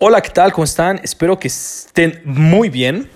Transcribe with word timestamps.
Hola, 0.00 0.20
¿qué 0.22 0.30
tal? 0.30 0.52
¿Cómo 0.52 0.64
están? 0.64 1.00
Espero 1.04 1.38
que 1.38 1.46
estén 1.46 2.20
muy 2.24 2.68
bien. 2.68 3.08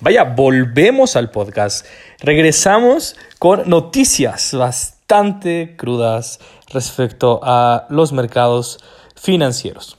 Vaya, 0.00 0.24
volvemos 0.24 1.14
al 1.14 1.30
podcast. 1.30 1.86
Regresamos 2.18 3.14
con 3.38 3.70
noticias 3.70 4.52
bastante 4.52 5.76
crudas 5.78 6.40
respecto 6.72 7.38
a 7.44 7.86
los 7.88 8.12
mercados 8.12 8.80
financieros. 9.14 9.96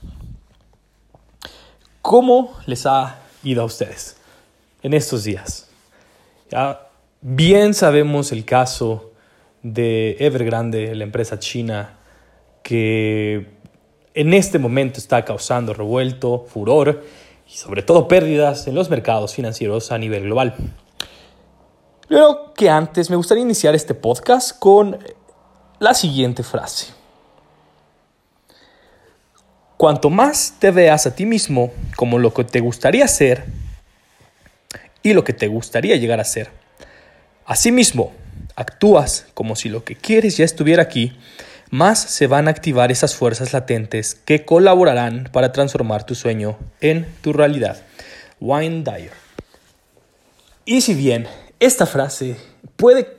¿Cómo 2.02 2.54
les 2.66 2.86
ha 2.86 3.20
ido 3.44 3.62
a 3.62 3.66
ustedes 3.66 4.18
en 4.84 4.94
estos 4.94 5.24
días? 5.24 5.70
Ya 6.52 6.82
bien 7.22 7.74
sabemos 7.74 8.34
el 8.34 8.44
caso 8.44 9.14
de 9.64 10.18
Evergrande, 10.20 10.94
la 10.96 11.06
empresa 11.06 11.40
china 11.40 11.98
que 12.62 13.57
en 14.18 14.34
este 14.34 14.58
momento 14.58 15.00
está 15.00 15.24
causando 15.24 15.76
revuelto, 15.76 16.48
furor 16.52 17.04
y 17.48 17.56
sobre 17.56 17.84
todo 17.84 18.08
pérdidas 18.08 18.66
en 18.66 18.74
los 18.74 18.90
mercados 18.90 19.36
financieros 19.36 19.92
a 19.92 20.00
nivel 20.00 20.24
global. 20.24 20.56
Pero 22.10 22.52
que 22.56 22.68
antes 22.68 23.12
me 23.12 23.16
gustaría 23.16 23.44
iniciar 23.44 23.76
este 23.76 23.94
podcast 23.94 24.58
con 24.58 24.98
la 25.78 25.94
siguiente 25.94 26.42
frase. 26.42 26.88
Cuanto 29.78 30.10
más 30.10 30.56
te 30.58 30.72
veas 30.72 31.06
a 31.06 31.14
ti 31.14 31.28
mismo 31.28 31.72
como 31.96 32.18
lo 32.18 32.34
que 32.34 32.44
te 32.44 32.60
gustaría 32.60 33.08
ser 33.08 33.46
y 35.04 35.14
lo 35.14 35.24
que 35.24 35.34
te 35.34 35.48
gustaría 35.48 35.96
llegar 35.96 36.20
a 36.20 36.24
ser, 36.24 36.50
asimismo 37.46 38.14
actúas 38.56 39.28
como 39.36 39.56
si 39.56 39.70
lo 39.70 39.84
que 39.84 39.96
quieres 39.96 40.38
ya 40.38 40.46
estuviera 40.46 40.82
aquí, 40.82 41.16
más 41.70 42.00
se 42.00 42.28
van 42.28 42.48
a 42.48 42.52
activar 42.52 42.92
esas 42.92 43.16
fuerzas 43.16 43.54
latentes 43.54 44.16
que 44.16 44.46
colaborarán 44.46 45.30
para 45.32 45.52
transformar 45.52 46.06
tu 46.06 46.16
sueño 46.16 46.58
en 46.82 47.06
tu 47.22 47.34
realidad. 47.34 47.82
Wayne 48.40 48.84
Dyer. 48.84 49.12
Y 50.66 50.82
si 50.82 50.94
bien 50.94 51.28
esta 51.60 51.86
frase 51.86 52.38
puede 52.76 53.18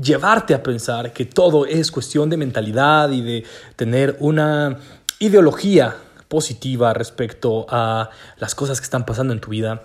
llevarte 0.00 0.54
a 0.54 0.62
pensar 0.62 1.12
que 1.12 1.24
todo 1.24 1.66
es 1.66 1.90
cuestión 1.90 2.30
de 2.30 2.36
mentalidad 2.36 3.10
y 3.10 3.22
de 3.22 3.44
tener 3.76 4.16
una 4.20 4.78
ideología 5.18 5.96
positiva 6.28 6.94
respecto 6.94 7.66
a 7.68 8.10
las 8.38 8.54
cosas 8.54 8.80
que 8.80 8.84
están 8.84 9.04
pasando 9.04 9.32
en 9.32 9.40
tu 9.40 9.50
vida, 9.50 9.82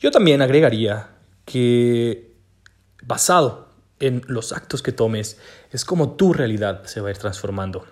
yo 0.00 0.10
también 0.10 0.42
agregaría 0.42 1.08
que 1.44 2.34
basado 3.02 3.63
en 4.06 4.22
los 4.26 4.52
actos 4.52 4.82
que 4.82 4.92
tomes, 4.92 5.38
es 5.70 5.84
como 5.84 6.12
tu 6.12 6.32
realidad 6.32 6.84
se 6.84 7.00
va 7.00 7.08
a 7.08 7.10
ir 7.10 7.18
transformando. 7.18 7.86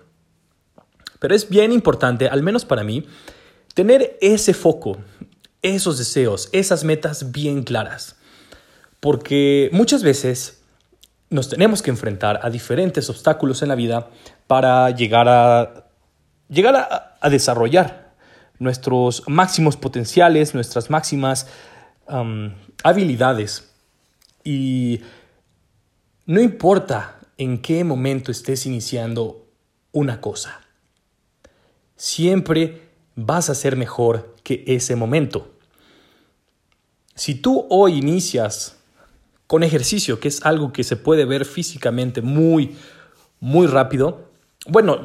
Pero 1.19 1.35
es 1.35 1.49
bien 1.49 1.71
importante, 1.71 2.27
al 2.27 2.43
menos 2.43 2.65
para 2.65 2.83
mí, 2.83 3.07
tener 3.73 4.17
ese 4.21 4.53
foco, 4.53 4.97
esos 5.61 5.97
deseos, 5.97 6.49
esas 6.51 6.83
metas 6.83 7.31
bien 7.31 7.63
claras. 7.63 8.17
Porque 8.99 9.69
muchas 9.71 10.03
veces 10.03 10.61
nos 11.29 11.49
tenemos 11.49 11.81
que 11.81 11.89
enfrentar 11.89 12.39
a 12.43 12.49
diferentes 12.49 13.09
obstáculos 13.09 13.61
en 13.61 13.69
la 13.69 13.75
vida 13.75 14.09
para 14.47 14.91
llegar 14.91 15.27
a, 15.27 15.87
llegar 16.47 16.75
a, 17.19 17.29
desarrollar 17.29 18.13
nuestros 18.59 19.23
máximos 19.27 19.77
potenciales, 19.77 20.53
nuestras 20.53 20.89
máximas 20.89 21.47
habilidades. 22.83 23.71
Y 24.43 25.01
no 26.25 26.41
importa 26.41 27.19
en 27.37 27.61
qué 27.61 27.83
momento 27.83 28.31
estés 28.31 28.65
iniciando 28.65 29.45
una 29.91 30.21
cosa, 30.21 30.61
siempre 31.95 32.89
vas 33.15 33.49
a 33.49 33.55
ser 33.55 33.75
mejor 33.75 34.35
que 34.43 34.63
ese 34.67 34.95
momento. 34.95 35.51
Si 37.15 37.35
tú 37.35 37.67
hoy 37.69 37.97
inicias 37.97 38.77
con 39.47 39.63
ejercicio, 39.63 40.19
que 40.19 40.29
es 40.29 40.43
algo 40.45 40.73
que 40.73 40.83
se 40.83 40.95
puede 40.95 41.25
ver 41.25 41.45
físicamente 41.45 42.21
muy, 42.21 42.75
muy 43.39 43.67
rápido, 43.67 44.31
bueno, 44.65 45.01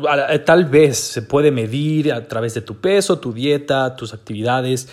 tal 0.46 0.66
vez 0.66 0.98
se 0.98 1.22
puede 1.22 1.50
medir 1.50 2.12
a 2.12 2.28
través 2.28 2.54
de 2.54 2.60
tu 2.60 2.80
peso, 2.80 3.18
tu 3.18 3.32
dieta, 3.32 3.96
tus 3.96 4.14
actividades, 4.14 4.88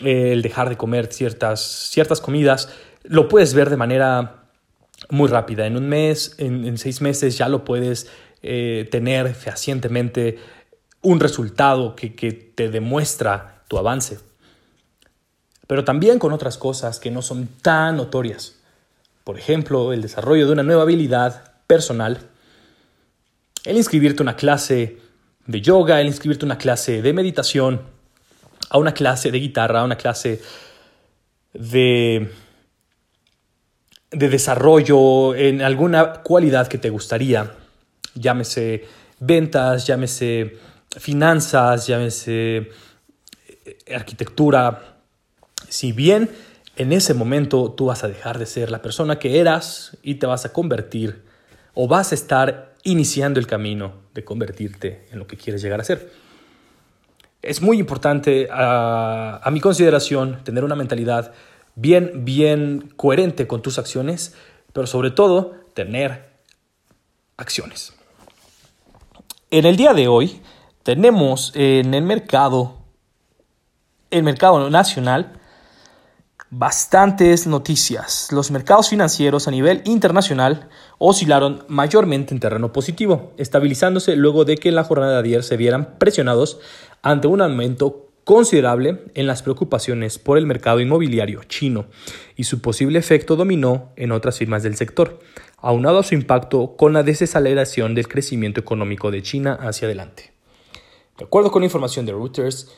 el 0.00 0.40
dejar 0.40 0.70
de 0.70 0.76
comer 0.78 1.12
ciertas, 1.12 1.60
ciertas 1.90 2.20
comidas, 2.20 2.70
lo 3.04 3.28
puedes 3.28 3.52
ver 3.52 3.68
de 3.68 3.76
manera 3.76 4.41
muy 5.12 5.28
rápida. 5.28 5.66
En 5.66 5.76
un 5.76 5.90
mes, 5.90 6.34
en, 6.38 6.78
seis 6.78 7.02
meses 7.02 7.36
ya 7.36 7.46
lo 7.50 7.66
puedes 7.66 8.08
eh, 8.42 8.88
tener 8.90 9.34
fehacientemente 9.34 10.38
un 11.02 11.20
resultado 11.20 11.94
que, 11.94 12.14
que 12.14 12.32
te 12.32 12.70
demuestra 12.70 13.62
tu 13.68 13.76
avance. 13.76 14.20
Pero 15.66 15.84
también 15.84 16.18
con 16.18 16.32
otras 16.32 16.56
cosas 16.56 16.98
que 16.98 17.10
no 17.10 17.20
son 17.20 17.46
tan 17.60 17.98
notorias. 17.98 18.56
Por 19.22 19.38
ejemplo, 19.38 19.92
el 19.92 20.00
desarrollo 20.00 20.46
de 20.46 20.52
una 20.52 20.62
nueva 20.62 20.82
habilidad 20.82 21.52
personal, 21.66 22.18
el 23.66 23.76
inscribirte 23.76 24.22
a 24.22 24.24
una 24.24 24.36
clase 24.36 24.96
de 25.46 25.60
yoga, 25.60 26.00
el 26.00 26.06
inscribirte 26.06 26.46
a 26.46 26.48
una 26.48 26.58
clase 26.58 27.02
de 27.02 27.12
meditación, 27.12 27.82
a 28.70 28.78
una 28.78 28.94
clase 28.94 29.30
de 29.30 29.40
guitarra, 29.40 29.80
a 29.80 29.84
una 29.84 29.96
clase 29.96 30.40
de 31.52 32.32
de 34.12 34.28
desarrollo 34.28 35.34
en 35.34 35.62
alguna 35.62 36.22
cualidad 36.22 36.68
que 36.68 36.78
te 36.78 36.90
gustaría, 36.90 37.52
llámese 38.14 38.84
ventas, 39.20 39.86
llámese 39.86 40.58
finanzas, 40.98 41.86
llámese 41.86 42.70
eh, 43.64 43.94
arquitectura, 43.94 44.98
si 45.68 45.92
bien 45.92 46.30
en 46.76 46.92
ese 46.92 47.14
momento 47.14 47.72
tú 47.72 47.86
vas 47.86 48.04
a 48.04 48.08
dejar 48.08 48.38
de 48.38 48.46
ser 48.46 48.70
la 48.70 48.82
persona 48.82 49.18
que 49.18 49.40
eras 49.40 49.96
y 50.02 50.16
te 50.16 50.26
vas 50.26 50.44
a 50.44 50.52
convertir 50.52 51.22
o 51.74 51.88
vas 51.88 52.12
a 52.12 52.14
estar 52.14 52.74
iniciando 52.82 53.40
el 53.40 53.46
camino 53.46 53.94
de 54.12 54.24
convertirte 54.24 55.06
en 55.10 55.18
lo 55.18 55.26
que 55.26 55.36
quieres 55.36 55.62
llegar 55.62 55.80
a 55.80 55.84
ser. 55.84 56.12
Es 57.40 57.62
muy 57.62 57.78
importante 57.78 58.48
a, 58.50 59.40
a 59.42 59.50
mi 59.50 59.60
consideración 59.60 60.44
tener 60.44 60.64
una 60.64 60.76
mentalidad 60.76 61.32
bien, 61.74 62.24
bien 62.24 62.92
coherente 62.96 63.46
con 63.46 63.62
tus 63.62 63.78
acciones, 63.78 64.34
pero 64.72 64.86
sobre 64.86 65.10
todo 65.10 65.54
tener 65.74 66.32
acciones. 67.36 67.94
En 69.50 69.66
el 69.66 69.76
día 69.76 69.92
de 69.94 70.08
hoy 70.08 70.40
tenemos 70.82 71.52
en 71.54 71.94
el 71.94 72.04
mercado, 72.04 72.78
el 74.10 74.22
mercado 74.22 74.70
nacional, 74.70 75.38
bastantes 76.54 77.46
noticias. 77.46 78.28
Los 78.30 78.50
mercados 78.50 78.90
financieros 78.90 79.48
a 79.48 79.50
nivel 79.50 79.80
internacional 79.86 80.68
oscilaron 80.98 81.64
mayormente 81.68 82.34
en 82.34 82.40
terreno 82.40 82.72
positivo, 82.72 83.32
estabilizándose 83.38 84.16
luego 84.16 84.44
de 84.44 84.56
que 84.56 84.68
en 84.68 84.74
la 84.74 84.84
jornada 84.84 85.22
de 85.22 85.28
ayer 85.28 85.44
se 85.44 85.56
vieran 85.56 85.98
presionados 85.98 86.58
ante 87.00 87.26
un 87.26 87.40
aumento 87.40 88.11
considerable 88.24 89.02
en 89.14 89.26
las 89.26 89.42
preocupaciones 89.42 90.18
por 90.18 90.38
el 90.38 90.46
mercado 90.46 90.80
inmobiliario 90.80 91.42
chino 91.44 91.86
y 92.36 92.44
su 92.44 92.60
posible 92.60 92.98
efecto 92.98 93.36
dominó 93.36 93.92
en 93.96 94.12
otras 94.12 94.38
firmas 94.38 94.62
del 94.62 94.76
sector, 94.76 95.20
aunado 95.58 95.98
a 95.98 96.02
su 96.02 96.14
impacto 96.14 96.76
con 96.76 96.92
la 96.92 97.02
desaceleración 97.02 97.94
del 97.94 98.08
crecimiento 98.08 98.60
económico 98.60 99.10
de 99.10 99.22
China 99.22 99.58
hacia 99.60 99.86
adelante. 99.86 100.32
De 101.18 101.24
acuerdo 101.24 101.50
con 101.50 101.64
información 101.64 102.06
de 102.06 102.12
Reuters, 102.12 102.72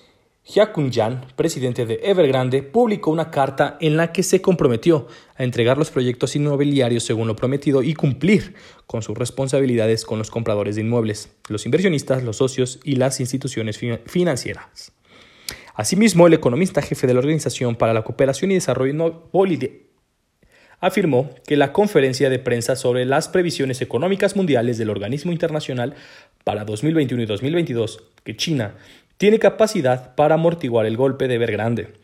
Jia 0.47 0.73
Kunjan, 0.73 1.27
presidente 1.37 1.87
de 1.87 2.01
Evergrande, 2.03 2.63
publicó 2.63 3.11
una 3.11 3.31
carta 3.31 3.79
en 3.81 3.97
la 3.97 4.13
que 4.13 4.23
se 4.23 4.43
comprometió 4.43 5.09
a 5.37 5.43
entregar 5.43 5.79
los 5.79 5.91
proyectos 5.91 6.37
inmobiliarios 6.37 7.05
según 7.05 7.29
lo 7.29 7.35
prometido 7.35 7.83
y 7.83 7.95
cumplir 7.95 8.55
con 8.87 9.01
sus 9.01 9.17
responsabilidades 9.17 10.05
con 10.05 10.19
los 10.19 10.31
compradores 10.31 10.75
de 10.75 10.83
inmuebles, 10.83 11.31
los 11.49 11.65
inversionistas, 11.65 12.23
los 12.23 12.37
socios 12.37 12.79
y 12.85 12.97
las 12.97 13.21
instituciones 13.21 13.81
financieras. 14.05 14.93
Asimismo, 15.75 16.29
el 16.29 16.35
economista 16.35 16.83
jefe 16.83 17.09
de 17.09 17.15
la 17.15 17.19
Organización 17.19 17.75
para 17.75 17.93
la 17.93 18.03
Cooperación 18.03 18.53
y 18.53 18.55
Desarrollo 18.55 19.29
afirmó 20.79 21.31
que 21.47 21.57
la 21.57 21.73
conferencia 21.73 22.31
de 22.31 22.39
prensa 22.39 22.77
sobre 22.77 23.05
las 23.05 23.29
previsiones 23.29 23.81
económicas 23.83 24.37
mundiales 24.37 24.79
del 24.79 24.91
organismo 24.91 25.33
internacional 25.33 25.95
para 26.45 26.65
2021 26.65 27.25
y 27.25 27.27
2022, 27.27 28.05
que 28.23 28.37
China 28.37 28.75
tiene 29.17 29.41
capacidad 29.41 30.15
para 30.15 30.35
amortiguar 30.37 30.87
el 30.87 30.97
golpe 30.97 31.27
de 31.27 31.35
Evergrande, 31.35 31.95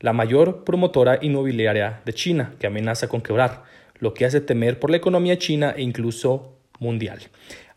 la 0.00 0.12
mayor 0.12 0.64
promotora 0.64 1.18
inmobiliaria 1.22 2.02
de 2.04 2.12
China, 2.12 2.54
que 2.58 2.66
amenaza 2.66 3.08
con 3.08 3.22
quebrar, 3.22 3.64
lo 3.98 4.12
que 4.12 4.26
hace 4.26 4.42
temer 4.42 4.78
por 4.78 4.90
la 4.90 4.96
economía 4.98 5.38
china 5.38 5.74
e 5.76 5.82
incluso 5.82 6.58
mundial. 6.78 7.20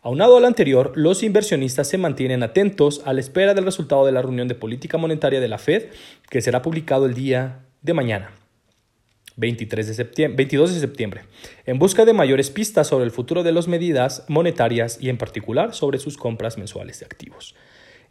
Aunado 0.04 0.36
al 0.36 0.44
anterior, 0.44 0.92
los 0.96 1.22
inversionistas 1.22 1.88
se 1.88 1.96
mantienen 1.96 2.42
atentos 2.42 3.00
a 3.06 3.14
la 3.14 3.20
espera 3.20 3.54
del 3.54 3.64
resultado 3.64 4.04
de 4.04 4.12
la 4.12 4.20
reunión 4.20 4.48
de 4.48 4.54
política 4.54 4.98
monetaria 4.98 5.40
de 5.40 5.48
la 5.48 5.56
Fed, 5.56 5.86
que 6.28 6.42
será 6.42 6.60
publicado 6.60 7.06
el 7.06 7.14
día 7.14 7.64
de 7.80 7.94
mañana. 7.94 8.32
23 9.36 9.86
de 9.86 9.94
septiembre, 9.94 10.36
22 10.36 10.74
de 10.74 10.80
septiembre, 10.80 11.22
en 11.64 11.78
busca 11.78 12.04
de 12.04 12.12
mayores 12.12 12.50
pistas 12.50 12.88
sobre 12.88 13.06
el 13.06 13.12
futuro 13.12 13.42
de 13.42 13.52
las 13.52 13.66
medidas 13.66 14.26
monetarias 14.28 14.98
y 15.00 15.08
en 15.08 15.16
particular 15.16 15.72
sobre 15.74 15.98
sus 15.98 16.18
compras 16.18 16.58
mensuales 16.58 17.00
de 17.00 17.06
activos. 17.06 17.54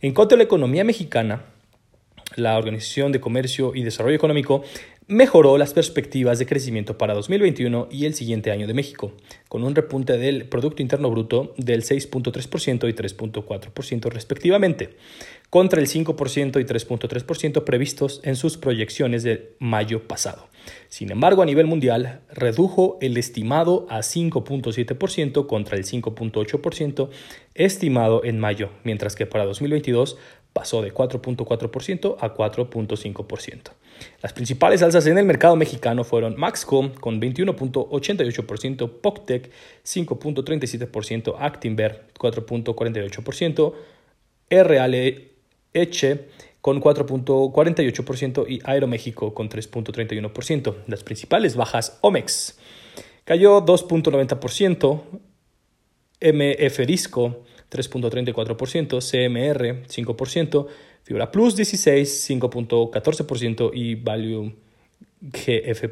En 0.02 0.16
cuanto 0.16 0.34
a 0.34 0.40
la 0.40 0.46
economía 0.46 0.84
mexicana, 0.84 1.46
la 2.36 2.58
Organización 2.58 3.12
de 3.12 3.20
Comercio 3.20 3.74
y 3.76 3.84
Desarrollo 3.84 4.16
Económico 4.16 4.64
mejoró 5.08 5.58
las 5.58 5.74
perspectivas 5.74 6.40
de 6.40 6.46
crecimiento 6.46 6.98
para 6.98 7.14
2021 7.14 7.90
y 7.92 8.06
el 8.06 8.14
siguiente 8.14 8.52
año 8.52 8.68
de 8.68 8.74
México, 8.74 9.12
con 9.50 9.64
un 9.64 9.76
repunte 9.76 10.18
del 10.18 10.46
Producto 10.46 10.82
Interno 10.82 11.10
Bruto 11.10 11.54
del 11.58 11.84
6.3% 11.84 12.90
y 12.90 12.94
3.4% 12.94 14.10
respectivamente, 14.10 14.96
contra 15.50 15.82
el 15.82 15.88
5% 15.88 16.62
y 16.62 16.64
3.3% 16.64 17.64
previstos 17.64 18.22
en 18.24 18.36
sus 18.36 18.58
proyecciones 18.58 19.24
de 19.24 19.56
mayo 19.60 20.08
pasado. 20.08 20.48
Sin 20.88 21.12
embargo, 21.12 21.42
a 21.42 21.46
nivel 21.46 21.68
mundial, 21.68 22.22
redujo 22.32 22.98
el 23.02 23.18
estimado 23.18 23.86
a 23.90 24.00
5.7% 24.00 25.48
contra 25.48 25.78
el 25.78 25.84
5.8% 25.84 27.10
estimado 27.54 28.24
en 28.24 28.40
mayo, 28.40 28.70
mientras 28.84 29.16
que 29.16 29.26
para 29.26 29.46
2022 29.46 30.18
pasó 30.54 30.82
de 30.82 30.94
4.4% 30.94 32.18
a 32.20 32.34
4.5%. 32.34 33.72
Las 34.22 34.34
principales 34.34 34.82
alzas 34.82 35.06
en 35.08 35.18
el 35.18 35.26
mercado 35.26 35.56
mexicano 35.56 36.04
fueron 36.04 36.36
Maxcom 36.38 36.94
con 36.94 37.20
21.88%, 37.20 39.02
Poctec 39.02 39.52
5.37%, 39.84 41.36
Actinver 41.40 42.06
4.48%, 42.18 43.74
RLH 44.50 46.20
con 46.62 46.82
4.48% 46.82 48.46
y 48.48 48.62
Aeroméxico 48.64 49.34
con 49.34 49.50
3.31%. 49.50 50.76
Las 50.88 51.04
principales 51.04 51.56
bajas 51.56 51.98
Omex 52.02 52.58
cayó 53.26 53.66
2.90%, 53.66 55.02
MF 56.22 56.80
Disco 56.86 57.44
3.34%, 57.74 59.00
CMR 59.02 59.88
5%, 59.88 60.68
Fibra 61.04 61.32
Plus 61.32 61.56
16, 61.56 62.30
5.14% 62.30 63.72
y 63.74 63.96
Value 63.96 64.54
GF 65.22 65.84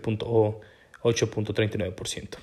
8.39%. 1.03 2.37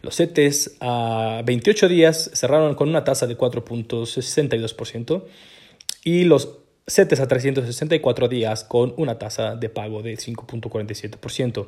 Los 0.00 0.16
CETES 0.16 0.76
a 0.80 1.42
28 1.44 1.88
días 1.88 2.30
cerraron 2.32 2.74
con 2.74 2.88
una 2.88 3.04
tasa 3.04 3.26
de 3.26 3.36
4.62% 3.36 5.24
y 6.04 6.24
los 6.24 6.58
CETES 6.86 7.20
a 7.20 7.28
364 7.28 8.28
días 8.28 8.64
con 8.64 8.94
una 8.96 9.18
tasa 9.18 9.56
de 9.56 9.68
pago 9.68 10.02
de 10.02 10.14
5.47%. 10.16 11.66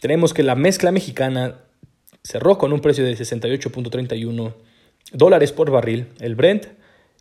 Tenemos 0.00 0.32
que 0.32 0.42
la 0.42 0.54
mezcla 0.54 0.92
mexicana 0.92 1.58
cerró 2.22 2.56
con 2.58 2.72
un 2.72 2.80
precio 2.80 3.04
de 3.04 3.12
68.31 3.12 4.54
dólares 5.12 5.52
por 5.52 5.70
barril. 5.70 6.08
El 6.20 6.34
Brent 6.34 6.66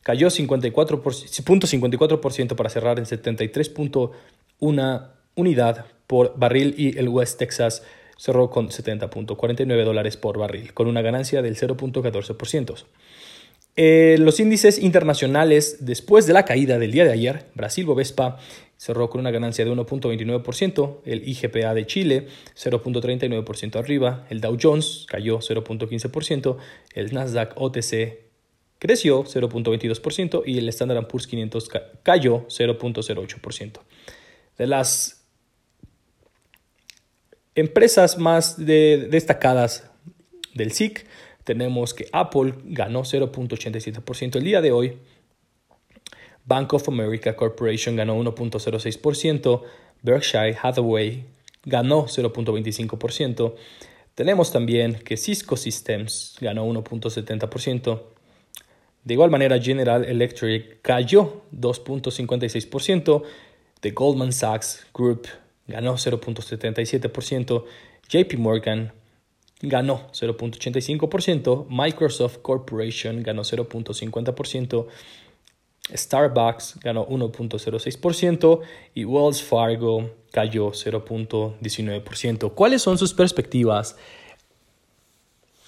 cayó 0.03 0.27
54.54% 0.27 2.55
para 2.55 2.69
cerrar 2.69 2.99
en 2.99 3.05
73.1 3.05 5.07
unidad 5.35 5.85
por 6.07 6.37
barril 6.37 6.75
y 6.77 6.97
el 6.97 7.07
West 7.09 7.39
Texas 7.39 7.83
cerró 8.17 8.49
con 8.49 8.69
70.49 8.69 9.83
dólares 9.83 10.15
por 10.17 10.37
barril, 10.37 10.73
con 10.73 10.87
una 10.87 11.01
ganancia 11.01 11.41
del 11.41 11.55
0.14%. 11.55 12.83
Eh, 13.75 14.17
los 14.19 14.39
índices 14.41 14.79
internacionales, 14.79 15.77
después 15.79 16.27
de 16.27 16.33
la 16.33 16.43
caída 16.43 16.79
del 16.79 16.91
día 16.91 17.05
de 17.05 17.13
ayer, 17.13 17.45
Brasil 17.55 17.85
Bovespa 17.85 18.37
cerró 18.79 19.09
con 19.09 19.19
una 19.19 19.29
ganancia 19.29 19.65
de 19.65 19.71
1.29%, 19.71 21.01
el 21.03 21.27
IGPA 21.27 21.73
de 21.73 21.85
Chile 21.85 22.27
0.39% 22.55 23.75
arriba, 23.75 24.25
el 24.29 24.39
Dow 24.39 24.57
Jones 24.59 25.05
cayó 25.09 25.39
0.15%, 25.39 26.57
el 26.93 27.13
Nasdaq 27.13 27.59
OTC 27.59 28.19
creció 28.79 29.25
0.22% 29.25 30.43
y 30.45 30.59
el 30.59 30.69
Standard 30.69 31.07
Poor's 31.07 31.27
500 31.27 31.69
cayó 32.03 32.47
0.08%. 32.47 33.79
De 34.57 34.67
las 34.67 35.25
empresas 37.53 38.17
más 38.17 38.65
destacadas 38.65 39.91
del 40.53 40.71
SIC, 40.71 41.05
tenemos 41.43 41.93
que 41.93 42.07
Apple 42.13 42.53
ganó 42.63 43.01
0.87% 43.01 44.37
el 44.37 44.43
día 44.45 44.61
de 44.61 44.71
hoy. 44.71 44.99
Bank 46.49 46.73
of 46.73 46.87
America 46.87 47.35
Corporation 47.35 47.95
ganó 47.95 48.17
1.06%. 48.17 49.61
Berkshire 50.01 50.57
Hathaway 50.59 51.23
ganó 51.63 52.07
0.25%. 52.07 53.53
Tenemos 54.15 54.51
también 54.51 54.95
que 54.95 55.15
Cisco 55.15 55.55
Systems 55.55 56.35
ganó 56.41 56.65
1.70%. 56.65 58.01
De 59.03 59.13
igual 59.13 59.29
manera, 59.29 59.61
General 59.61 60.03
Electric 60.03 60.81
cayó 60.81 61.43
2.56%. 61.53 63.23
The 63.81 63.91
Goldman 63.91 64.33
Sachs 64.33 64.87
Group 64.91 65.27
ganó 65.67 65.93
0.77%. 65.93 67.63
JP 68.09 68.37
Morgan 68.37 68.91
ganó 69.61 70.09
0.85%, 70.13 71.67
Microsoft 71.69 72.39
Corporation 72.41 73.21
ganó 73.23 73.43
0.50%, 73.43 74.87
Starbucks 75.93 76.79
ganó 76.81 77.07
1.06% 77.07 78.61
y 78.93 79.05
Wells 79.05 79.41
Fargo 79.41 80.09
cayó 80.31 80.71
0.19%. 80.71 82.53
¿Cuáles 82.53 82.81
son 82.81 82.97
sus 82.97 83.13
perspectivas 83.13 83.95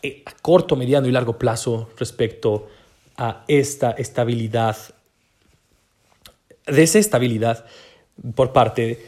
eh, 0.03 0.23
a 0.25 0.31
corto, 0.31 0.75
mediano 0.75 1.07
y 1.07 1.11
largo 1.11 1.37
plazo 1.37 1.89
respecto 1.97 2.69
a 3.17 3.43
esta 3.47 3.91
estabilidad, 3.91 4.77
desestabilidad 6.65 7.65
por 8.35 8.51
parte 8.51 9.05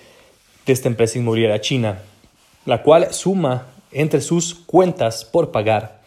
de 0.65 0.73
esta 0.73 0.87
empresa 0.87 1.17
inmobiliaria 1.17 1.61
china, 1.61 1.99
la 2.65 2.83
cual 2.83 3.13
suma 3.13 3.67
entre 3.91 4.21
sus 4.21 4.53
cuentas 4.53 5.25
por 5.25 5.51
pagar 5.51 6.01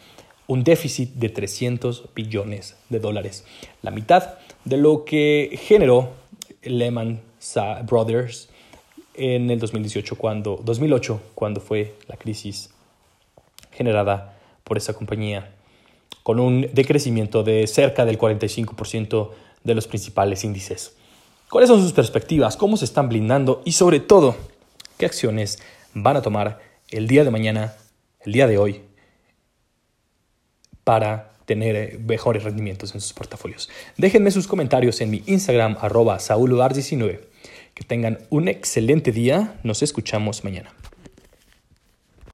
un 0.47 0.63
déficit 0.63 1.13
de 1.15 1.29
300 1.29 2.05
billones 2.15 2.77
de 2.89 2.99
dólares, 2.99 3.45
la 3.81 3.91
mitad 3.91 4.35
de 4.67 4.75
lo 4.75 5.05
que 5.05 5.57
generó 5.63 6.09
Lehman 6.61 7.21
Brothers 7.85 8.49
en 9.13 9.49
el 9.49 9.59
2018 9.59 10.17
cuando 10.17 10.59
2008 10.61 11.21
cuando 11.33 11.61
fue 11.61 11.95
la 12.07 12.17
crisis 12.17 12.69
generada 13.71 14.37
por 14.65 14.77
esa 14.77 14.93
compañía 14.93 15.53
con 16.21 16.41
un 16.41 16.67
decrecimiento 16.73 17.43
de 17.43 17.65
cerca 17.67 18.03
del 18.03 18.19
45% 18.19 19.29
de 19.63 19.75
los 19.75 19.87
principales 19.87 20.43
índices. 20.43 20.97
¿Cuáles 21.49 21.69
son 21.69 21.81
sus 21.81 21.93
perspectivas? 21.93 22.57
¿Cómo 22.57 22.75
se 22.75 22.83
están 22.83 23.07
blindando? 23.07 23.61
Y 23.63 23.71
sobre 23.71 24.01
todo, 24.01 24.35
¿qué 24.97 25.05
acciones 25.05 25.59
van 25.93 26.17
a 26.17 26.21
tomar 26.21 26.59
el 26.89 27.07
día 27.07 27.23
de 27.23 27.31
mañana, 27.31 27.75
el 28.19 28.33
día 28.33 28.47
de 28.47 28.57
hoy, 28.57 28.81
para 30.83 31.36
tener 31.47 31.75
eh, 31.75 31.99
mejores 32.05 32.43
rendimientos 32.43 32.93
en 32.93 33.01
sus 33.01 33.13
portafolios. 33.13 33.69
Déjenme 33.95 34.29
sus 34.29 34.47
comentarios 34.47 35.01
en 35.01 35.09
mi 35.09 35.23
Instagram, 35.25 35.77
arroba 35.79 36.19
19 36.19 37.21
Que 37.73 37.83
tengan 37.83 38.19
un 38.29 38.49
excelente 38.49 39.11
día. 39.11 39.55
Nos 39.63 39.81
escuchamos 39.81 40.43
mañana. 40.43 40.73